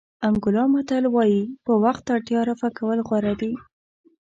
انګولا 0.27 0.63
متل 0.73 1.03
وایي 1.15 1.41
په 1.65 1.73
وخت 1.83 2.03
اړتیا 2.15 2.39
رفع 2.49 2.69
کول 2.77 2.99
غوره 3.07 3.33
دي. 3.41 3.51